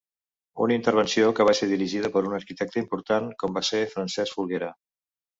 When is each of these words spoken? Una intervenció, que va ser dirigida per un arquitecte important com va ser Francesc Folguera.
Una 0.65 0.75
intervenció, 0.75 1.25
que 1.39 1.45
va 1.49 1.53
ser 1.59 1.67
dirigida 1.71 2.09
per 2.15 2.23
un 2.29 2.33
arquitecte 2.37 2.81
important 2.81 3.27
com 3.43 3.53
va 3.59 3.63
ser 3.69 3.83
Francesc 3.93 4.39
Folguera. 4.39 4.71